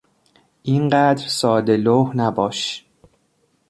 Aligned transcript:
اینقدر 0.63 1.27
ساده 1.27 1.77
لوح 1.77 2.17
نباش! 2.17 2.85